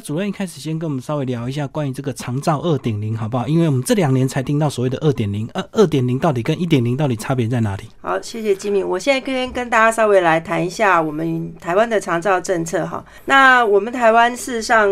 [0.00, 3.46] 主任一开始先跟我们稍微聊一下关于这个长照二点零，好不好？
[3.46, 7.84] 因为我们这两年才听到所谓的二点零，二二点零到底跟一点零到底差别在哪里？
[8.00, 8.86] 好，谢谢金敏。
[8.86, 13.04] 我现在跟跟大家稍微来谈一下我们台湾的长照政策哈。
[13.26, 14.88] 那我们台湾事实上。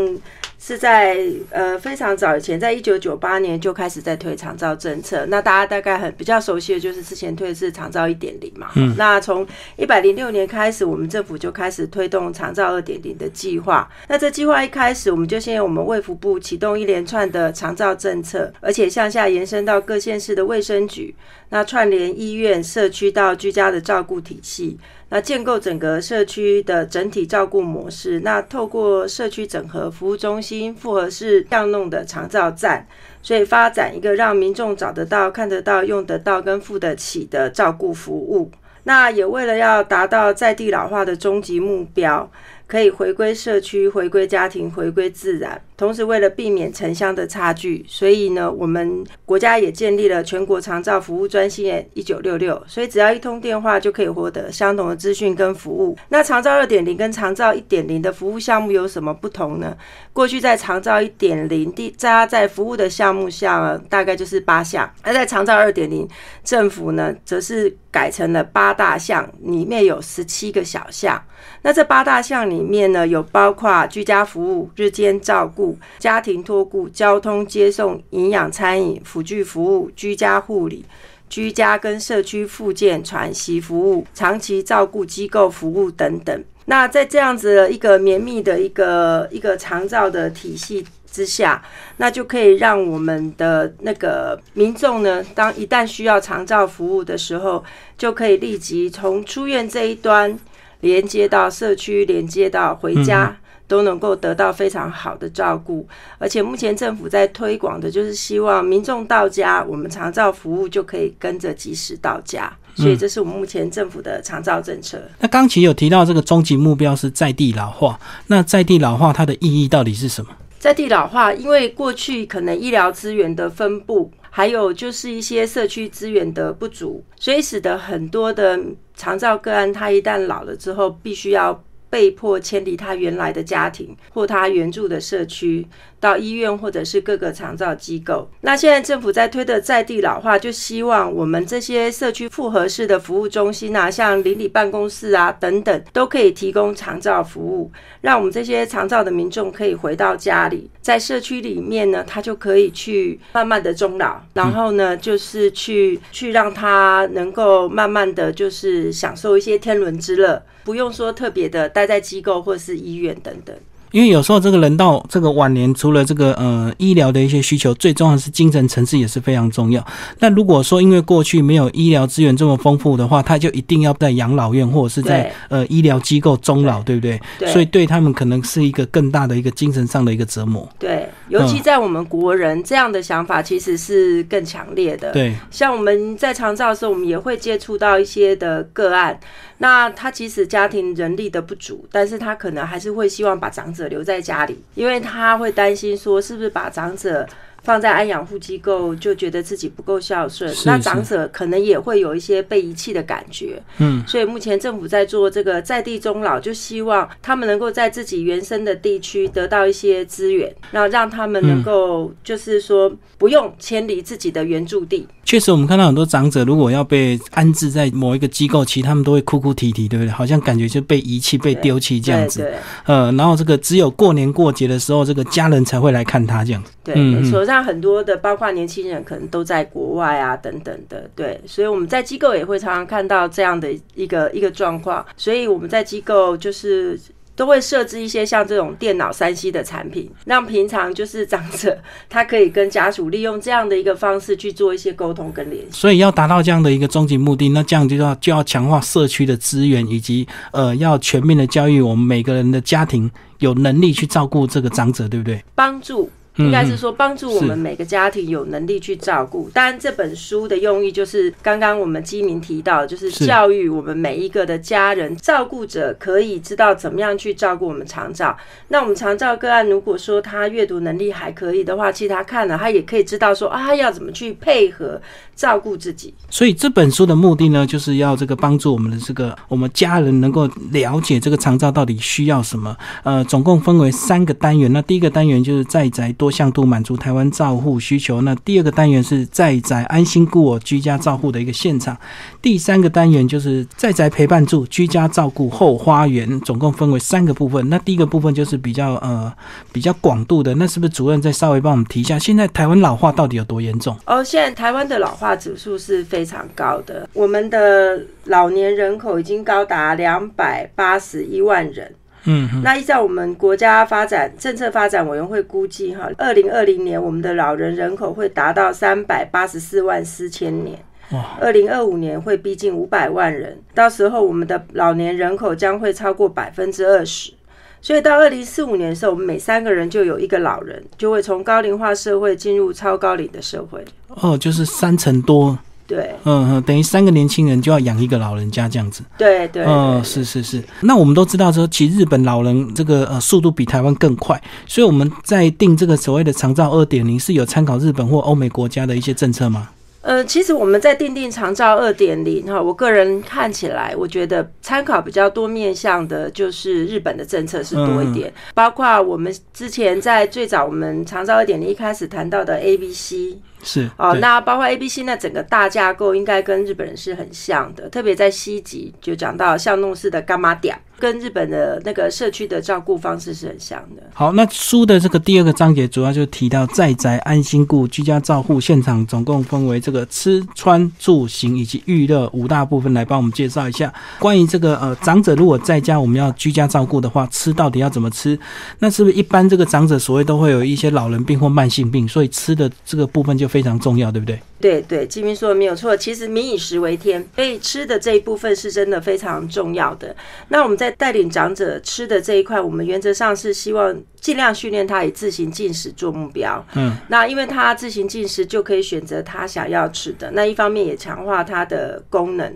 [0.58, 1.16] 是在
[1.50, 5.24] 呃非常早以前，在一九九八年就开始在推长照政策。
[5.26, 8.68] 那大家大概很比较熟悉的就是之前推的是长照一点零嘛。
[8.74, 8.94] 嗯。
[8.98, 9.46] 那从
[9.76, 13.88] 一百零六年开始，我们政府就开始推动长照二点零的计划。
[14.08, 21.14] 那这计划一开始，我们就先由我们卫福部启动一连串的长照政策，而且向下延伸到各县市的卫生局，
[21.50, 24.78] 那串联医院、社区到居家的照顾体系。
[25.10, 32.86] 那建构整个社区的整体照顾模式，那透过社区整合服务中心、复合式样弄的长照站，
[33.22, 38.50] 所以发展一个让民众找得到、看得到、用得到跟付得起的照顾服务。
[38.84, 42.30] 那也为了要达到在地老化的终极目标。
[42.68, 45.60] 可以回归社区，回归家庭，回归自然。
[45.74, 52.62] 同时，为了避免城乡的差距，所以呢，我们国家也建立了全国长照服务专线一九六六。
[52.66, 55.96] 所以，只要一通电话就可以获得相同的资讯跟服务。
[56.10, 59.74] 那长照二点零跟长照一点零的服务项目有什么不同呢？
[60.12, 66.06] 过去在长照一点零，第家在服务的项目项大概就是八项，而在长照二点零，
[66.44, 71.22] 政府呢则是改成了八大项，里面有十七个小项。
[71.62, 80.84] 那这八大项里面呢，有包括居家服务、日间照顾、家庭托顾、交通接送、营养餐饮、辅具服务、居家护理、
[81.28, 86.44] 居家跟社区复健喘息服务、长期照顾机构服务等等。
[86.66, 91.62] 那在这样子的一个绵密的一个一个长照的体系之下，
[91.96, 97.64] 那就可以让我们的那个民众呢，当一旦需要长照服务的时候，
[97.96, 100.38] 就可以立即从出院这一端。
[100.80, 105.86] 连接到社区，连接到回家，都能够得到非常好的照顾。
[106.18, 112.52] 而且目前政府在推广的，就是希望民众到家，我们长照服务就可以跟着及时到家。
[112.74, 115.00] 所以这是我们目前政府的长照政策。
[115.18, 120.30] 那刚其有提到这个终极目标是在地老化，那在地老化它的意义到底是什么？
[120.60, 124.10] 在地老化，因为过去可能医疗资源的分布。
[124.30, 128.60] 还有就是一些社区资源的不足，所以使得很多的
[128.98, 131.64] 长照个案，他一旦老了之后，必须要。
[131.90, 135.66] 被迫迁离他原来的家庭或他原住的社区，
[136.00, 138.28] 到医院或者是各个长照机构。
[138.42, 147.70] 那现在政府在推的在地老化，就希望我们这些社区复合式的服务中心啊，像邻里办公室啊等等，都可以提供长照服务，
[148.00, 160.42] 让我们这些长照的民众可以回到家里，在社区里面呢，他就可以去慢慢的终老，然后呢，就是去去让他能够慢慢的就是享受一些天伦之乐。
[160.64, 163.56] 不用说特别的，待在机构或是医院等等。
[163.90, 169.84] 因为有时候这个人到这个晚年，除了这个呃医疗的一些需求，最重要的是精神层次也是非常重要。
[170.18, 177.20] 那如果说因为过去没有医疗资源这么丰富的话，他就一定要在养老院或者是在呃医疗机构终老，对不对？
[177.46, 180.68] 所以对他们可能是一个更大的一个精神上的一个折磨。
[180.78, 185.12] 对，尤其在我们国人这样的想法其实是更强烈的。
[185.12, 189.18] 对，像我们在长照的时候，我们也会接触到一些的个案，
[189.58, 197.24] 那他即使家庭人力的不足，但是他可能还是会希望把长者留在家里，因为他会担心说，是不是把长者。
[197.68, 203.62] 放在安养护机构，就觉得自己不够孝顺，那长者可能也会有一些被遗弃的感觉。
[203.76, 215.06] 嗯，所以目前政府在做这个在地终老，就希望他们能够在自己原生的地区得到一些资源，然后让他们能够就是说不用迁离自己的原住地。
[215.26, 220.10] 确实，我们看到很多长者如果要被安置在某一个机构，其实他们都会哭哭啼啼，对不对？
[220.10, 222.40] 好像感觉就被遗弃、被丢弃这样子。
[222.40, 222.54] 对
[222.86, 226.70] 呃，然后这个只有过年过节的时候，这个家人才会来看他这样子。
[226.82, 227.44] 对，没错。
[227.58, 231.10] 像很多的，包括年轻人，可能都在国外啊，等等的。
[231.14, 235.04] 对，所以我们在机构也会常常看到这样的一个一个状况。
[235.16, 236.98] 所以我们在机构就是。
[237.38, 241.78] 都会设置一些像这种电脑三 C 的产品，让平常就是长者
[242.08, 245.68] 他可以跟家属利用这样的一个方式去做一些沟通跟联系。
[245.70, 255.40] 所以要达到这样的一个终极目的，那这样就要就要强化社区的资源，以及呃要全面的教育我们每个人的家庭有能力去照顾这个长者，对不对？
[255.54, 259.50] 帮助应该是说帮助我们每个家庭有能力去照顾。
[259.52, 268.36] 当然，这本书的用意就是刚刚我们基民提到，就是教育我们每一个的家人照顾者可以知道怎么样去照顾我们长照。
[268.68, 275.00] 那我们长照个案，如果说他阅读能力还可以的话，其实他看了他也可以知道说啊，要怎么去配合
[275.38, 276.12] 照顾自己。
[276.28, 282.76] 所以这本书的目的呢，就是要这个帮助我们的这个我们家人能够了解这个长照到底需要什么。
[283.04, 284.70] 呃，总共分为三个单元。
[284.72, 288.20] 那第一个单元就是在宅多向度满足台湾照护需求。
[288.22, 291.96] 那第二个单元是在宅安心故我居家照护的一个现场。
[292.42, 296.18] 第三个单元就是在宅陪伴住居家照顾后花园。
[296.40, 297.68] 总共分为三个部分。
[297.68, 299.32] 那第一个部分就是比较呃
[299.70, 300.54] 比较广度的。
[300.56, 303.96] 那是不是主任再稍微帮我们提一下，现在台湾老化到底有多严重？
[304.06, 307.08] 哦，现在台湾的老化指数是非常高的。
[307.12, 311.94] 我们的老年人口已经高达两百八十一万人。
[312.24, 320.78] 嗯，那依照我们国家发展政策发展委员会估计，哈，二零二零年我们的老人人口会达到三百八十四万四千年，
[321.12, 327.32] 哇，二零二五年会逼近五百万人，到时候我们的老年人口将会超过百分之二十，
[327.80, 333.84] 所以到二零四五年的时候，我们每三个人就有一个老人，就会从高龄化社会进入超高龄的社会。
[334.08, 335.58] 哦，就是三成多。
[335.86, 339.02] 对，嗯嗯，等于三个年轻人就要养一个老人家这样子。
[339.16, 340.62] 对对，嗯，是是是。
[340.82, 349.70] 那我们都知道说，其实日本老人这个呃速度比台湾更快，所以我们在定这个所谓的长照二点零是有参考日本或欧美国家的一些政策吗？
[350.08, 363.38] 呃，其实我们在定定长照二点零哈，我个人看起来，我觉得参考比较多面向的，就是日本的政策是多一点，包括我们之前在最早我们长照二点零一开始谈到的 A B C。
[363.62, 374.02] 是哦，那包括 A、B、C 那整个大架构应该跟日本人是很像的，特别在西极就讲到巷弄式的干妈店，跟日本的那个社区的照顾方式是很像的。
[374.12, 388.38] 好，那书的这个第二个章节主要就提到在宅安心顾居家照护现场，总共分为这个吃穿住行以及娱乐五大部分，来帮我们介绍一下关于这个呃长者如果在家我们要居家照顾的话，吃到底要怎么吃？
[388.80, 394.40] 那是不是一般这个长者所谓都会有一些老人病或慢性病，所以吃的这个部分就非常重要，对不对？
[394.60, 395.96] 对对，金明说的没有错。
[395.96, 400.14] 其实民以食为天，所以吃的这一部分是真的非常重要的。
[400.48, 406.64] 那我们在带领长者吃的这一块，我们原则上是希望尽量训练他以自行进食做目标。
[406.74, 410.30] 嗯，那因为他自行进食，就可以选择他想要吃的。
[410.32, 412.52] 那一方面也强化他的功能。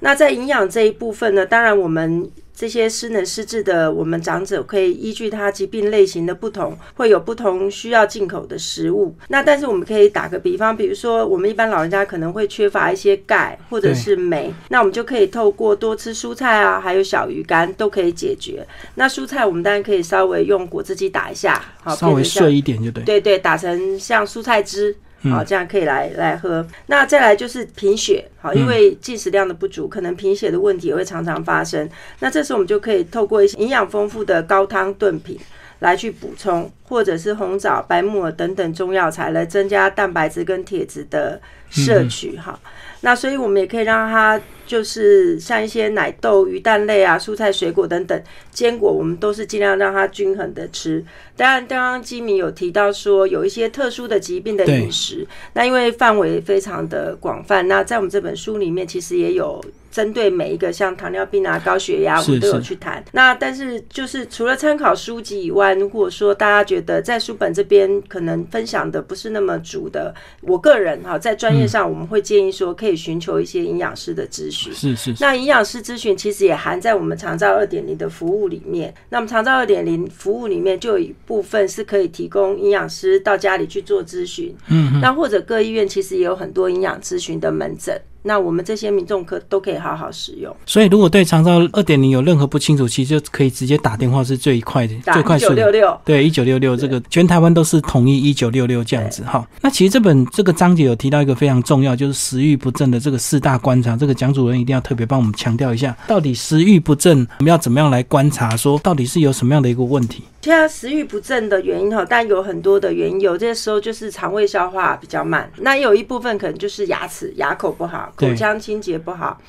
[0.00, 2.30] 那在营养这一部分呢，当然我们。
[2.60, 9.16] 这些失能失智的我们长者可以依据他疾病类型的不同，会有不同需要进口的食物。
[9.28, 18.62] 那但是我们可以打个比方，比如说我们一般老人家可能会缺乏一些钙或者是镁，那我们就可以透过多吃蔬菜啊，还有小鱼干都可以解决。
[18.96, 23.02] 那蔬菜我们当然可以稍微用果汁机打一下，好，稍微碎一点就对。
[23.04, 24.94] 对对，打成像蔬菜汁。
[25.24, 26.66] 好，这样可以来来喝。
[26.86, 31.88] 那再来就是贫血，好，因为进食量的不足，可能贫血的问题也会常常发生。
[32.20, 35.38] 那这时候我们就可以透过一些营养丰富的高汤炖品
[35.80, 42.36] 来去补充，或者是红枣、白木耳等等中药材来增加蛋白质跟铁质的摄取。
[42.36, 42.58] 哈，
[43.00, 44.40] 那所以我们也可以让它。
[44.70, 48.22] 就是像一些奶豆、鱼蛋类啊、蔬菜、水果等等
[48.52, 51.04] 坚果，我们都是尽量让它均衡的吃。
[51.36, 63.02] 当然，刚刚基米有提到说有一些特殊的疾病的饮食，那因为范围非常的广泛，那在我们这本书里面其实也有针对每一个像糖尿病啊、高血压，我们都有去谈。
[63.10, 74.59] 那但是就是除了参考书籍以外，如果说大家觉得在书本这边可能分享的不是那么足的，我个人哈在专业上我们会建议说可以寻求一些营养师的咨询。
[74.74, 78.92] 是是，那营养师咨询其实也含在我们长照二点零的服务里面。
[79.08, 84.54] 那么长照二点零服务里面就有一部分是可以提供营养师到家里去做咨询。
[84.68, 88.00] 嗯，那或者各医院其实也有很多营养咨询的门诊。
[88.22, 90.54] 那我们这些民众可都可以好好使用。
[90.66, 96.00] 所以，如果对长照二点零有任何不清楚，其实就可以直接打电话，是最快的、最快速的。
[96.04, 99.46] 对，一九六六这个全台湾都是统一一九六六这样子哈。
[99.60, 103.96] 那其实这本这个章节有提到一个非常重要，就是食欲不振的这个四大观察。
[103.96, 110.24] 这个蒋主任一定要特别帮我们强调一下，到底食欲不振，我们要怎么样来观察，说到底是有什么样的一个问题？
[110.42, 119.40] 现在食欲不振的原因哈，但有很多的原因，有些时候就是肠胃消化比较慢，那有一部分可能就是牙齿、牙口不好，口腔清洁不好。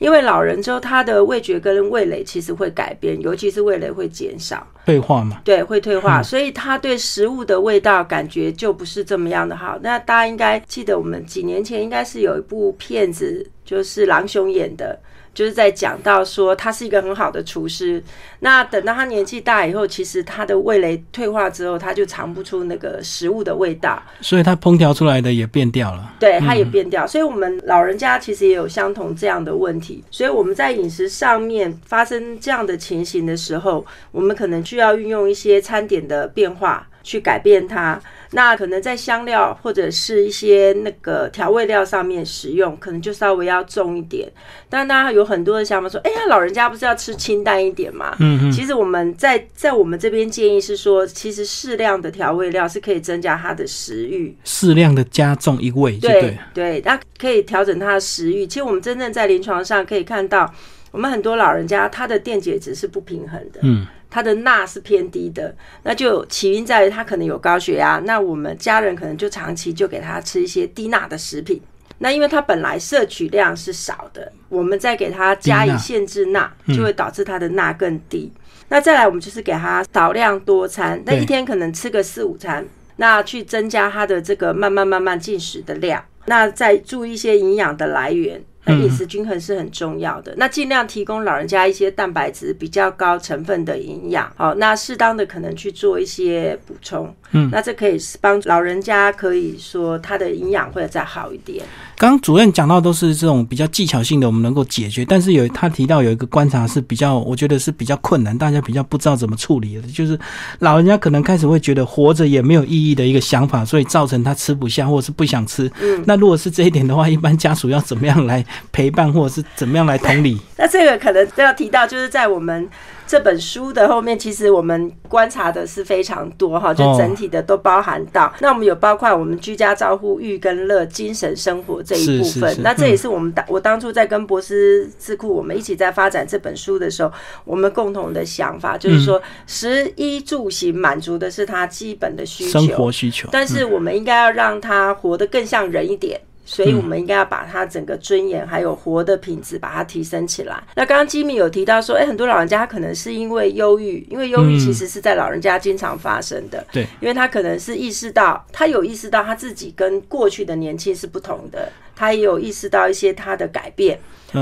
[0.00, 5.40] 因为老人之后，他的味觉跟味蕾其实会改变，尤其是味蕾会减少，退化嘛？
[5.44, 9.78] 对，会退化，所以他对食物的味道感觉就不是这么样的好。
[9.80, 14.98] 那大家应该记得，我们几年前应该是有一部片子，就是郎雄演的。
[15.34, 18.02] 就是在讲到说他是一个很好的厨师。
[18.40, 26.12] 那等到他年纪大以后，其实他的味蕾退化之后，他就尝不出那个食物的味道，所以他烹调出来的也变掉了。
[26.20, 27.06] 对，他也变掉。
[27.06, 30.04] 所以我们老人家其实也有相同这样的问题。
[30.10, 38.00] 所以我们在饮食上面发生这样的情形的时候，我们可能需要运用一些餐点的变化去改变它。
[38.34, 44.28] 那可能在香料或者是一些那个调味料上面使用，可能就稍微要重一点。
[44.68, 48.16] 但大家有很多的想法说，哎呀，老人家不是要吃清淡一点嘛？
[48.18, 48.52] 嗯嗯。
[48.52, 58.44] 其实我们在在我们这边建议是说，其实适量的调味料是可以增加他的食欲，适量的加重一味，对对，那可以调整他的食欲。
[58.46, 60.52] 其实我们真正在临床上可以看到，
[60.90, 63.86] 我们很多老人家他的电解质是不平衡的，嗯。
[64.14, 65.52] 它的钠是偏低的，
[65.82, 68.00] 那就起因在于他可能有高血压。
[68.04, 71.60] 那我们家人可能就长期就给他吃一些低钠的食品。
[71.98, 78.32] 那因为它本来摄取量是少的，我们再给他加以限制钠，就会导致它的钠更低。
[78.68, 82.64] 那再来，我们就是给他少量多餐，那一天可能吃个四五餐，
[82.98, 86.04] 那去增加他的这个慢慢慢慢进食的量。
[86.26, 88.40] 那再注意一些营养的来源。
[88.66, 90.34] 那饮食均衡是很重要的。
[90.36, 94.32] 那尽量提供老人家一些蛋白质比较高成分的营养。
[94.36, 97.14] 好，那适当的可能去做一些补充。
[97.34, 101.64] 嗯，那这可以帮老人家可以说他的营养会再好一点。
[101.96, 105.04] 刚刚主任讲到都是这种比较技巧性的，我们能够解决。
[105.04, 110.18] 但是有他提到有一个观察是比较，我觉得是比较困难，大家比较不知道怎么处理的，就是
[110.60, 115.70] 老人家可能开始会觉得活着也没有意义的一个想法，所以造成他吃不下或者是不想吃。
[115.80, 120.38] 嗯，那如果是这一点的话，一般家属要怎么样来陪伴，或者是怎么样来同理？
[120.56, 122.68] 那这个可能都要提到，就是在我们。
[123.06, 128.32] 这本书的后面，其实我们观察的是非常多哈，就整体的都包含到。
[128.40, 132.56] 那我们有包括我们居家照护、育跟乐、精神生活这一部分。
[132.62, 137.12] 那这也是我们当我当初在跟博斯智库我们一起在发展这本书的时候，
[137.44, 143.28] 我们共同的想法就是说，食衣住行满足的是他基本的需求，生活需求。
[143.32, 146.20] 但是我们应该要让他活得更像人一点。
[146.44, 150.62] 所以，我们应该要把他整个尊严还有活的品质把它提升起来。
[150.74, 156.64] 那刚刚吉米有提到说，哎，很多老人家他可能是因为忧郁，因为忧郁其实是在老人家经常发生的。
[156.70, 163.98] 对，因为他可能是意识到，他有意识到他自己跟过去的年轻是不同的，他也有意识到一些他的改变。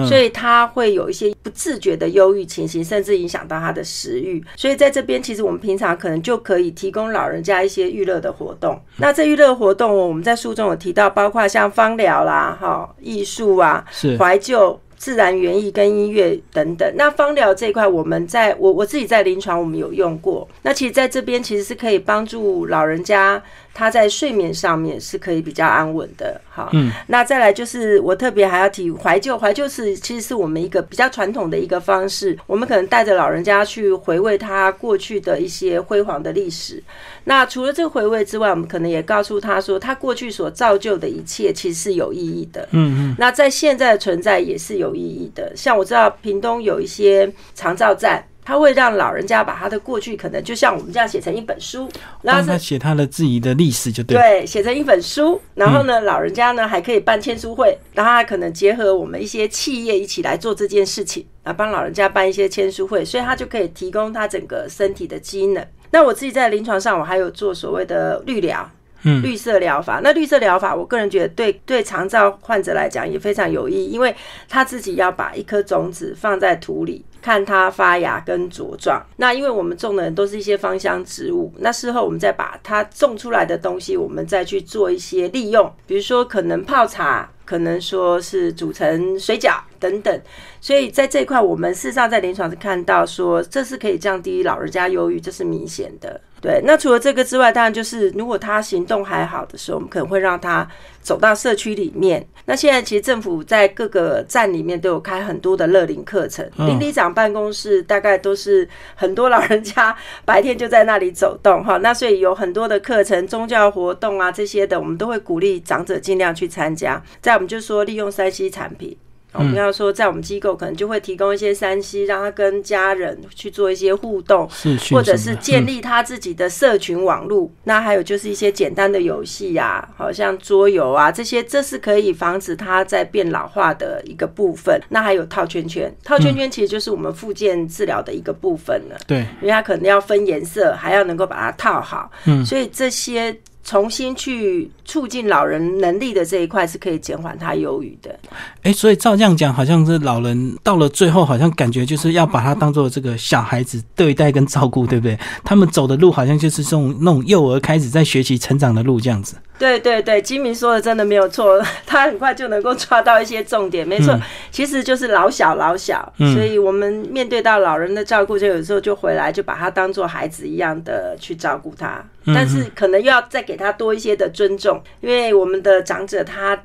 [0.09, 4.43] 所以他会有一些不自觉的忧郁情形，甚至影响到他的食欲。
[4.57, 8.81] 所以在这边，其实我们平常可能就可以提供老人家一些娱乐的活动。
[8.97, 13.85] 那这娱乐活动，我们在书中有提到，包括像芳疗啦、哈艺术啊、
[14.19, 14.81] 怀旧。
[14.97, 20.49] 自然园艺跟音乐等等，那芳疗这一块，我们在我我自己在临床我们有用过。
[20.63, 23.43] 那其实在这边其实是可以帮助老人家
[23.75, 26.41] 他在睡眠上面是可以比较安稳的。
[26.49, 36.83] 好，嗯，那再来就是我特别还要提怀旧，怀旧是其实是我们一个比较传统的一个方式，我们可能带着老人家去回味他过去的一些辉煌的历史。
[37.25, 42.69] 那除了这个回味之外，我们可能也告诉他说，他过去所造就的一切其实是有意义的。
[42.73, 43.17] 嗯嗯。
[43.19, 45.53] 那在现在的存在也是有意义的。
[45.57, 51.89] 像我知道屏东有一些长照站，他会让老人家把他的过去，可能就像我们这样写成一本书，
[52.23, 54.17] 然后他写他的自己的历史就对。
[54.17, 65.65] 对，写成一本书，然后呢，老人家呢还可以办签书会，然后可能结合我们一些企业一起来做这件事情，啊，帮老人家办一些签书会，所以他就可以提供他整个身体的机能。
[65.91, 68.69] 那我自己在临床上，我还有做所谓的绿疗，
[69.03, 70.01] 绿色疗法。
[70.03, 74.15] 那绿色疗法，我个人觉得对对肠照患者来讲也非常有益，因为
[74.49, 79.03] 他自己要把一颗种子放在土里，看它发芽跟茁壮。
[79.17, 87.29] 那因为我们种的都是一些芳香植物，那事后我们再把它种出来的东西，我们再去做一些利用，比如说可能泡茶。
[87.45, 90.21] 可能说是煮成水饺等等，
[90.61, 96.21] 所以在这一块，我们事实上在临床是看到说，这是可以降低老人家忧郁，这是明显的。
[96.41, 100.67] 对，那除了这个之外，当然就是如果他行动还好的时候，我们可能会让他
[101.01, 102.25] 走到社区里面。
[102.47, 111.77] 那现在其实政府在各个站里面都有开很多的乐龄课程，邻里长办公室大概都是很多老人家 白天就在那里走动哈。
[111.79, 117.01] 那所以有很多的课程、宗教活动啊这些的，我们都会鼓励长者尽量去参加。
[117.21, 118.97] 在我们就说利用三 C 产品。
[119.35, 124.49] 我们要说，在我们机构可能就会提供一些山西，让他跟家人去做一些互动，
[124.91, 127.51] 或者是建立他自己的社群网络。
[127.65, 134.81] 那还有就是一些简单的游戏呀，好像桌游啊这些，这是可以防止他在变老化的一个部分。
[134.89, 138.99] 那还有套圈圈，套圈圈其实就是我们附件治疗的一个部分了。
[139.07, 142.11] 对，因为它可能要分颜色，还要能够把它套好。
[142.27, 143.35] 嗯，所以这些。
[143.65, 148.19] 重新去促进老人能力的这一块是可以减缓他忧郁的。
[148.63, 155.19] 哎，所以照这样讲，好像是老人到了最后，好像感觉就是要把他当做这个小孩子对待跟照顾，对不对？
[155.45, 159.37] 他们走的路好像就是从那种幼儿开始在学习成长的路这样子。
[159.63, 163.87] 对对对，金明说的真的没有错，他很快就能够抓到一些重点。
[163.87, 164.13] 没错，
[164.51, 176.59] 其实就是老小老小，所以我们面对到老人的照顾，就有时候就回来就把他当做孩子一样的去照顾他，但是可能又要再给他多一些的尊重，因为我们的长者他。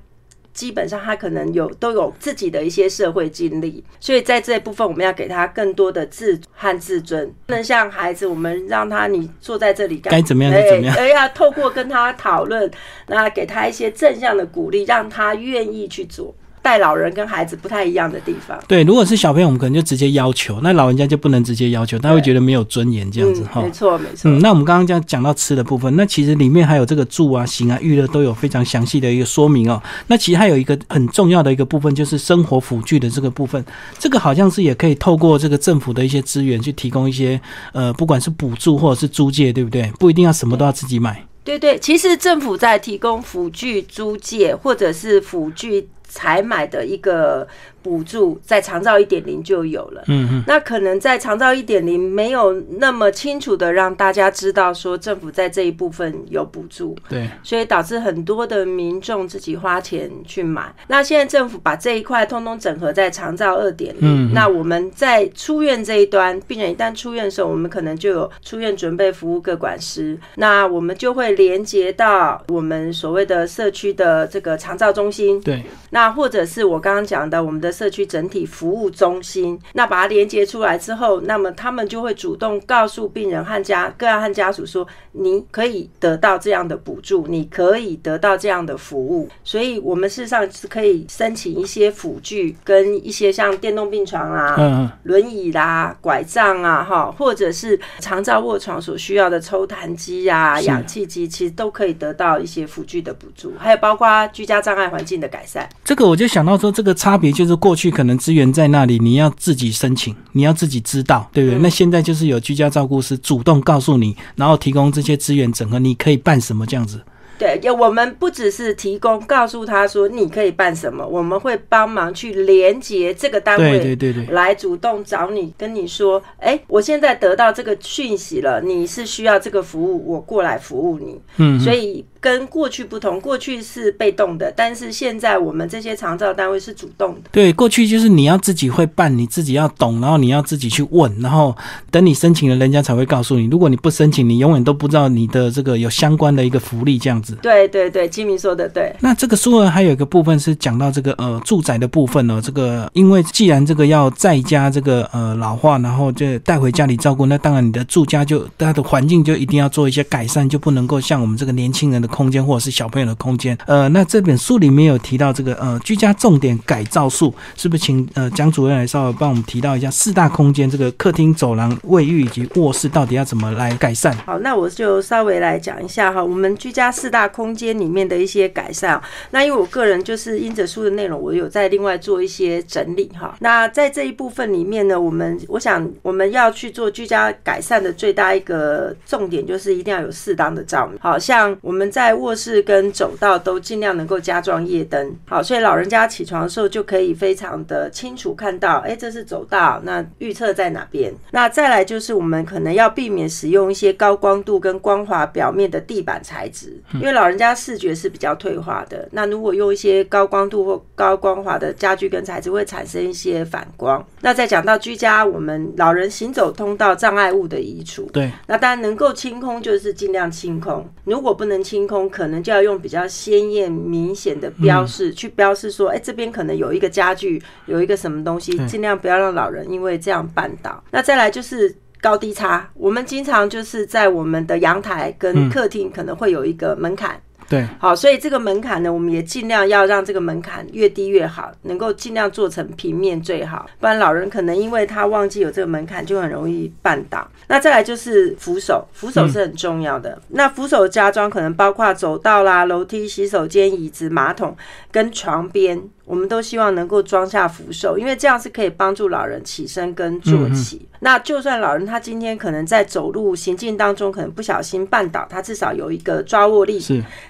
[0.58, 12.70] 基本上他可能有都有自己的一些社会经历，所以在这一部分我们要给他更多的自和自尊，不能像孩子，我们让他你坐在这里该怎么样就怎么样，而要透过跟他讨论，
[13.06, 16.34] 那给他一些正向的鼓励，让他愿意去做。
[16.68, 18.60] 带老人跟孩子不太一样的地方。
[18.68, 23.62] 对，如果是小朋友，我们可能就直接要求；那老人家就不能直接要求，他会觉得没有尊严这样子哈。
[23.62, 24.30] 没错，没错。
[24.30, 29.82] 嗯，那我们刚刚讲讲到吃的部分，那其实里面还有这个住啊、行啊、娱乐都有非常详细的一个说明哦。
[30.08, 33.64] 那其实还有一个很重要的一个部分，就是生活辅具的这个部分，
[33.98, 37.40] 这个好像是也可以透过这个政府的一些资源去提供一些
[37.72, 39.90] 呃，不管是补助或者是租借，对不对？
[39.98, 41.24] 不一定要什么都要自己买。
[41.46, 47.48] 对对，其实政府在提供辅具租借或者是辅具才买的一个。
[47.82, 60.74] 补助在长照一点零就有了，嗯嗯，那可能在长照一点零没有那么清楚的让大家知道说政府在这一部分有补助，对，所以导致很多的民众自己花钱去买。
[60.88, 77.67] 那现在政府把这一块通通整合在长照二点零，那我们在出院这一端，病人一旦出院的时候，我们可能就有出院准备服务各管师，那我们就会连接到我们所谓的社区的这个长照中心，对，那或者是我刚刚讲的我们的。
[77.72, 89.28] 社区整体服务中心，那把它连接出来之后，那么他们就会主动告诉病人和家个案和家属说，你可以得到这样的补助，你可以得到这样的服务。
[89.44, 103.54] 所以，我们事实上是可以申请一些辅具，跟一些像电动病床啊、轮椅啦、拐杖啊，哈，或者是长照卧床所需要的抽痰机啊、氧气机，其实都可以得到一些辅具的补助。
[103.58, 105.68] 还有包括居家障碍环境的改善。
[105.84, 107.57] 这个我就想到说，这个差别就是。
[107.58, 111.60] 过去可能资源在那里，你要自己申请，你要自己知道，对不对？
[111.60, 117.02] 那现在就是有居家照顾师主动告诉你，然后提供这些资源整合，你可以办什么这样子。
[117.38, 131.20] 对，我们不只是提供，告诉他说你可以办什么，我们会帮忙去连接这个单位，对对对，来主动找你，跟你说，哎，我现在得到这个讯息了，你是需要这个服务，我过来服务你。
[131.38, 132.04] 嗯，所以。
[132.20, 137.22] 跟过去不同，过去是被动的，但是现在我们这些长照单位是主动的。
[137.32, 141.56] 对，过去就是你要自己会办，你自己要懂，然后你要自己去问，然后
[141.92, 143.46] 等你申请了，人家才会告诉你。
[143.46, 147.27] 如果你不申请，你永远都不知道你的这个有相关的一个福利这样子。
[147.36, 148.94] 对对对，金明说的对。
[149.00, 152.42] 那这个书呢，还有一个部分是讲到这个呃住宅的部分呢。
[152.44, 162.08] 这个因为既然这个要在家这个呃老化，然后就带回家里照顾，那当然你的住家就它的环境就一定要做一些改善，就不能够像我们这个年轻人的。
[162.18, 174.16] 空间或者是小朋友的空间，呃，那这本书里面有提到这个呃居家重点改造术，是不是请呃蒋主任来稍微帮我们提到一下四大空间这个客厅、走廊、卫浴以及卧室到底要怎么来改善？
[174.26, 179.02] 好，那我就稍微来讲一下哈，我们居家四大空间里面的一些改善。
[179.32, 183.38] 那因为我个人就是因着书的内容，我有在另外做一些整理哈。
[183.40, 191.88] 那在这一部分里面呢，我们我想我们要去做居家改善的最大一个重点就是一定要有适当的照明，好像我们。
[191.88, 201.14] 在卧室跟走道都尽量能够加装夜灯，好，所以老人家起床的时候就可以非常的清楚看到，哎，这是走道，那预测在哪边？
[201.32, 209.10] 那再来就是我们可能要避免使用一些高光度跟光滑表面的地板材质，因为老人家视觉是比较退化的。
[209.12, 214.06] 那如果用一些高光度或高光滑的家具跟材质，会产生一些反光。
[214.22, 221.88] 那再讲到居家，我们老人行走通道障碍物的移除，对，那当然能够清空就是尽量清空，如果不能清。
[221.88, 230.84] 空可能就要用比较鲜艳明显的标示去标示说，哎，这边可能有一个家具，有一个什么东西，尽量不要让老人因为这样绊倒。
[230.92, 237.20] 那再来就是高低差，我们经常就是在我们的阳台跟客厅可能会有一个门槛。
[237.50, 247.26] 对，好，所以这个门槛呢，我们也尽量要让这个门槛越低越好，能够尽量做成平面最好，不然老人可能因为他忘记有这个门槛，就很容易绊倒。
[247.48, 250.22] 那再来就是扶手，扶手是很重要的。
[250.28, 254.56] 那扶手加装可能包括走道啦、楼梯、洗手间、椅子、马桶
[254.92, 255.82] 跟床边。
[256.08, 260.88] 我们都希望能够装下扶手，因为这样是可以帮助老人起身跟坐起。
[261.02, 266.82] 那就算老人他今天可能在走路行进当中可能不小心绊倒，他至少有一个抓握力，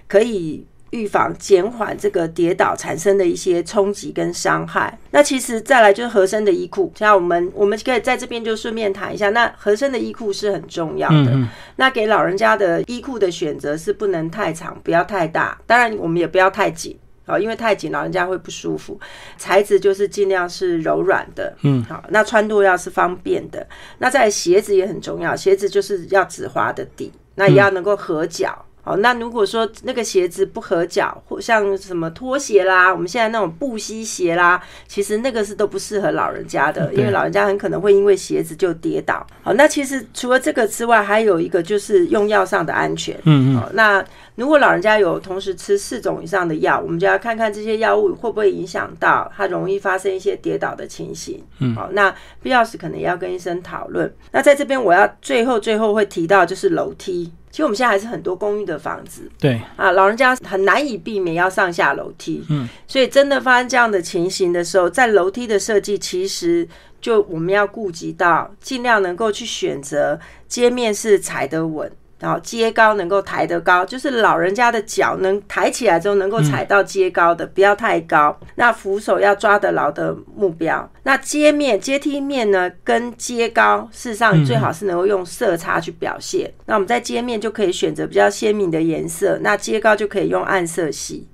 [0.08, 4.98] 可以预防、减缓这个跌倒产生的一些冲击跟伤害。
[5.12, 11.38] 那其实再来就是合身的衣裤，像我们我们可以在这边就顺便谈一下，那合身的衣裤是很重要的。
[11.76, 16.98] 那给老人家的衣裤的选择是不能太长，不要太大，当然我们也不要太紧。
[17.28, 19.00] 好，因为太紧，老人家会不舒服。
[19.38, 23.68] 材质就是尽量是柔软的，嗯，好，那穿度要是方便的。
[24.00, 28.64] 那在鞋子也很重要，鞋子就是要止滑的底，那也要能够合脚。
[28.88, 39.28] 好，那如果说那个鞋子不合脚，或像什么拖鞋啦，我们现在那种布鞋鞋啦，其实那个是都不适合老人家的，因为老人家很可能会因为鞋子就跌倒。
[39.44, 43.14] 好，那其实除了这个之外，还有一个就是用药上的安全。
[43.26, 44.06] 嗯嗯，那。
[44.38, 51.44] 如果老人家有同时吃四种以上的药，我们就要看看这些药物会不会影响到他容易发生一些跌倒的情形。
[51.58, 54.14] 嗯，好，那必要时可能也要跟医生讨论。
[54.32, 57.34] 那在这边我要最后最后会提到就是楼梯。
[57.58, 62.46] 其实我们现在还是很多公寓的房子，对啊，老人家很难以避免要上下楼梯。
[62.52, 66.68] 嗯，所以真的发生这样的情形的时候，在楼梯的设计，其实
[67.02, 71.92] 就我们要顾及到，尽量能够去选择街面是踩得稳。
[72.20, 78.38] 然后阶高能够抬得高，就是老人家的脚能抬起来之后能够踩到阶高的，不要太高。
[78.56, 80.90] 那扶手要抓得牢的目标。
[81.04, 86.52] 那阶面、阶梯面呢，跟阶高，事实上最好是能够用色差去表现。
[86.66, 91.28] 那我们在阶面就可以选择比较鲜明的颜色，那阶高就可以用暗色系。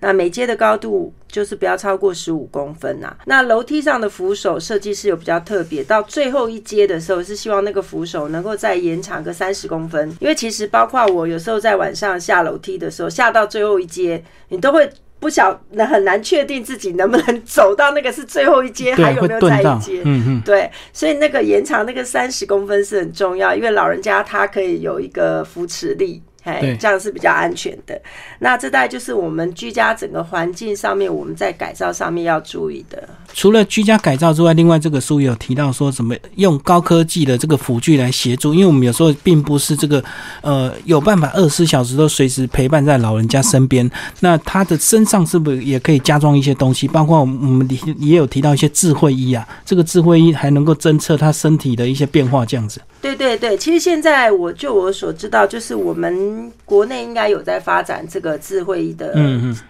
[0.00, 3.14] 那每阶的高度就是不要超过十五公分呐。
[3.26, 20.00] 那楼梯上的扶手设计是有比较特别，到最后一阶的时候是希望那个扶手能够再延长个三十公分，因为其实包括我有时候在晚上下楼梯的时候，下到最后一阶，你都会不晓很难确定自己能不能走到那个是最后一阶，还有没有再一阶。
[20.04, 20.42] 嗯嗯。
[20.44, 26.22] 对，所以那个延长那个三十公分是很重要，因为老人家他可以有一个扶持力。
[26.44, 28.00] 哎，这样是比较安全的。
[28.38, 33.08] 那这代就是我们居家整个环境上面，我们在改造上面要注意的。
[33.32, 40.02] 除了居家改造之外，另外这个书有提到说什么用高科技的这个辅具来协助，因为我们有时候并不是这个
[40.40, 43.88] 呃有办法二十四小时都随时陪伴在老人家身边。
[44.20, 46.88] 那他的身上是不是也可以加装一些东西？
[46.88, 52.80] 包括我们也有提到一些智慧衣啊，这个智慧衣还能够侦测他身体的一些变化，这样子。
[53.00, 56.29] 对对对，其实现在我就我所知道，就是我们
[56.64, 59.14] 国内应该有在发展这个智慧的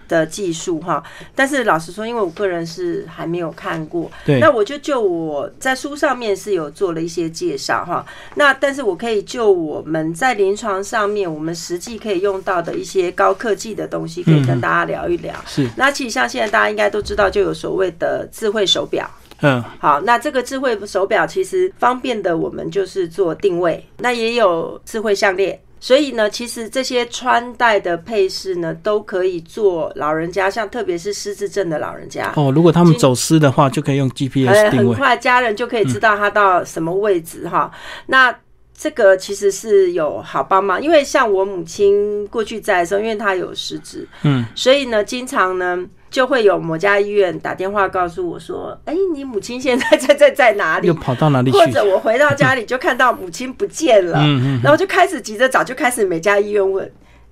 [0.08, 1.02] 的技术哈。
[1.34, 8.04] 但是老实说，因为我个人是还没有看过，对，那我就就我在书上面是有做了一些介绍哈。
[8.34, 15.34] 那但是我可以就我们在临床上面，我们实际可以用到的一些高科技的东西，可以跟大家聊一聊。
[15.46, 19.08] 是，那其实像现在大家应该都知道，就有所谓的智慧手表。
[19.42, 23.82] 嗯，好，那这个智慧手表其实方便的，我们就是做定位。
[23.96, 32.52] 那也有智慧项链，所以呢，其实这些穿戴的配饰呢，都可以做老人家，像特别是失智症的老人家哦。
[32.54, 37.72] 如果他们走失的话，就可以用 GPS 定位，很快家人就可以知道他到什么位置哈。
[38.06, 38.32] 那
[38.76, 45.84] 这个其实是有好帮忙，因为像我母亲过去在的时候，因为她有失智，嗯，所以呢，经常呢。
[46.10, 50.88] 就会有某家医院打电话告诉我说：“哎，你母亲现在在在在哪里？
[50.88, 54.18] 又跑到哪里去？”或者我回到家里就看到母亲不见了，
[54.62, 56.90] 然后就开始急着找，就开始每家医院问。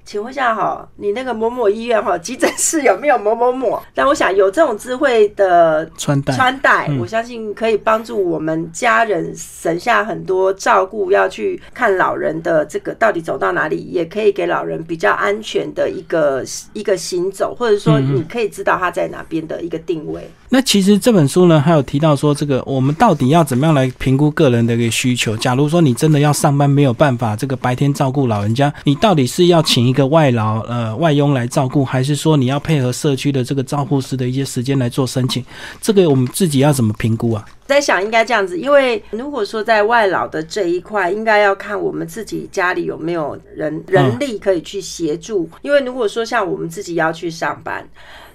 [0.09, 3.79] 请问一下哈，你那个某某医院哈急诊室有没有某某某？
[3.94, 16.42] 但我想有这种智慧的穿戴，穿戴，我相信可以帮助我们家人省下很多照顾要去看老人的这个到底走到哪里，也可以给老人比较安全的一个
[16.73, 20.27] 一个行走，或者说你可以知道他在哪边的一个定位。
[20.49, 25.37] 那其实这本书呢，还有提到说，这个我们到底要怎么样来评估个人的一个需求？
[25.37, 35.44] 假如说你真的要上班，没有办法这个白天照顾老人家，你到底是要请一个的外劳呃外佣来照顾，还是说你要配合社区的这个照护师的一些时间来做申请？
[35.80, 37.44] 这个我们自己要怎么评估啊？
[37.68, 45.48] 在想应该这样子，因为如果说在外劳的这一块，应该要看我们自己家里有没有人人力可以去协助。
[45.62, 47.88] 因为如果说像我们自己要去上班。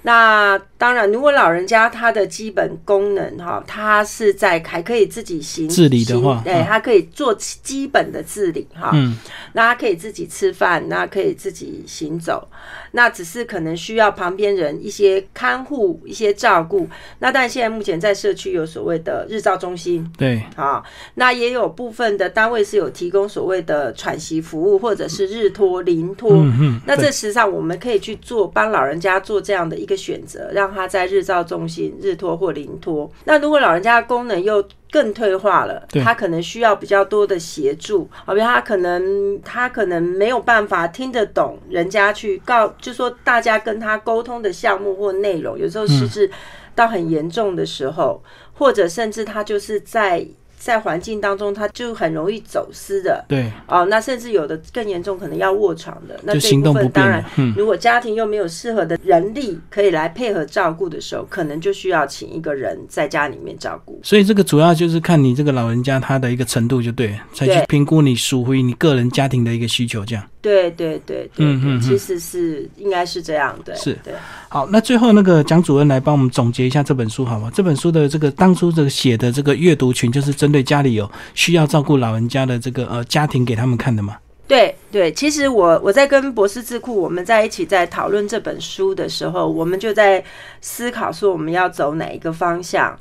[0.05, 8.91] 那当然，如果老人家他的基本功能哈，他是在还可以自己行自理的话，对，他可以做基本的自理哈。
[8.93, 9.15] 嗯，
[9.53, 12.45] 那他可以自己吃饭，那可以自己行走，
[12.91, 16.85] 那只是可能需要旁边人一些看护、一些照顾。
[17.19, 20.83] 那但现在目前在社区有所谓的日照中心，对，啊，
[21.15, 26.33] 那也有部分的单位是有提供所谓的喘息服务，或者是日托、临托。
[26.33, 29.93] 嗯嗯，那这实际上我们可以去做帮老人家做这样的一个。
[30.03, 33.09] 选择让他在日照中心日托或临托。
[33.23, 46.29] 那如果老人家的功能又更退化了，他可能需要比较多的协助，好比他可能他可能没有办法听得懂人家去告，就说大家跟他沟通的项目或内容，有时候失智
[46.75, 48.21] 到很严重的时候，
[48.53, 50.25] 或者甚至他就是在。
[50.55, 53.85] 在环境当中，他就很容易走失的对，哦。
[53.89, 56.17] 那甚至有的更严重，可能要卧床的。
[56.23, 63.99] 那这一部就行动不分当然，，嗯，如果家庭又没有适合的人力可以来配合照顾的时候，可能就需要请一个人在家里面照顾。
[64.01, 70.23] 所以这个主要就是看你这个老人家他的一个程度就对了，才去评估你属于你个人家庭的一个需求这样。
[70.43, 73.73] 对对对对嗯嗯嗯，其实是应该是这样对。
[73.75, 74.13] 是对。
[74.49, 77.49] 好，那最后那个蒋主任来帮我们总结一下这本书好吗？
[77.53, 84.17] 这本书的这个当初这个写的这个阅读群，就是针对家里有需要照顾老人家的这个呃家庭给他们看的吗。
[84.45, 90.21] 对对，其实我我在跟博士智库我们在一起在讨论这本书的时候，我们就在
[90.59, 92.95] 思考说我们要走哪一个方向。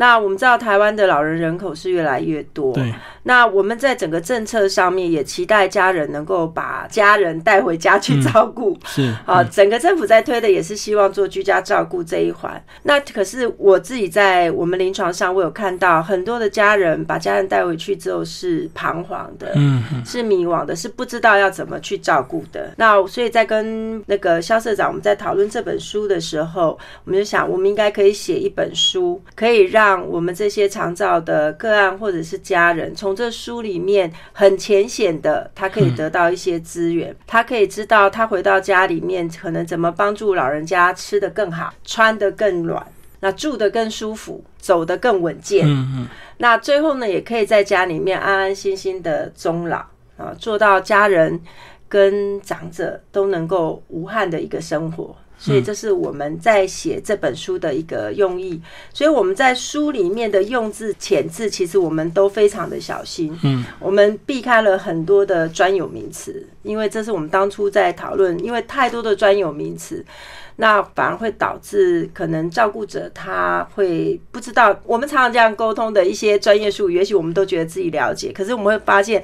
[0.00, 8.78] 那我们知道台湾的老人人口是越来越多，对，那我们在整个政策上面也期待家人能够把家人带回家去照顾。
[8.84, 12.62] 是啊，嗯整个政府在推的也是希望做居家照顾这一环。
[12.84, 22.70] 那可是我自己在我们临床上，我有看到很多的家人把家人带回去之后是彷徨的，嗯嗯是迷惘的，是不知道要怎么去照顾的。
[22.76, 42.84] 那所以在跟那个肖社长我们在讨论这本书的时候，我们就想，我们应该可以写一本书，可以让我们这些长照的个案或者是家人，从这书里面很浅显的，他可以得到一些资源，他可以知道他回到家里面可能怎么帮助老人家吃得更好，穿得更暖。
[43.20, 49.78] 那住得更舒服，走得更稳健，嗯嗯，那最后呢，也可以在家里面安安心心的终老
[50.16, 51.40] 啊，做到家人
[51.88, 55.16] 跟长者都能够无憾的一个生活。
[55.38, 58.60] 所以这是我们在写这本书的一个用意。
[58.92, 63.38] 所以我们在书里面的用字遣字，其实我们都非常的小心。
[63.44, 70.04] 嗯，我们避开了很多的专有名词，因为这是我们当初在讨论，因为太多的专有名词。
[70.60, 79.22] 那反而会导致可能照顾者他会不知道，我们常常这样沟通的一些专业术语，也许我们都觉得自己了解，可是我们会发现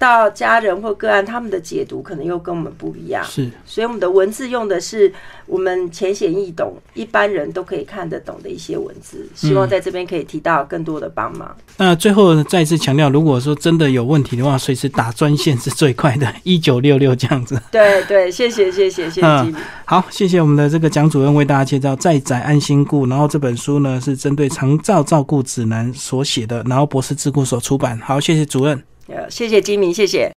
[0.00, 3.22] 到家人或个案他们的解读可能又跟我们不一样。
[3.26, 5.12] 是所以我们的文字用的是
[5.44, 11.54] 我们浅显易懂，一般人都可以看得懂的一些文字，希望在这边可以提到更多的帮忙。
[11.76, 17.60] 那最后再次强调，如果说真的有问题的话，随时打专线是最快的， 一九六六这样子。
[17.70, 19.54] 对对，谢谢谢谢谢谢。
[19.84, 27.98] 好，谢谢我们的这个蒋主任为大家介绍《在宅安心顾》，然后这本书呢是针对长照照顾指南所写的，然后博士智库所出版。
[27.98, 28.82] 好，谢谢主任。
[29.30, 30.28] 谢谢金明，谢谢。